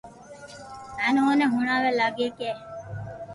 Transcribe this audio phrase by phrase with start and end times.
[1.01, 2.49] ھين اوني ھڻاوا لاگيا ڪي